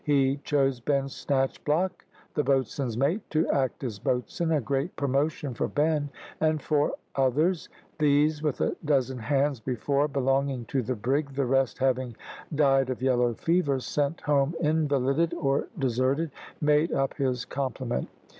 [0.03, 1.91] He chose Ben Snatchblock,
[2.33, 7.69] the boatswain's mate, to act as boatswain, a great promotion for Ben, and four others;
[7.99, 12.17] these, with a dozen hands before belonging to the brig, the rest having
[12.55, 16.31] died of yellow fever, sent home invalided, or deserted,
[16.61, 18.09] made up his complement.